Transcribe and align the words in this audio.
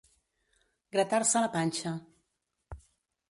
Gratar-se 0.95 1.43
la 1.43 1.51
panxa. 1.57 1.93